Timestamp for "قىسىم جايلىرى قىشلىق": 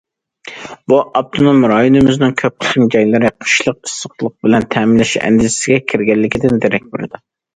2.63-3.77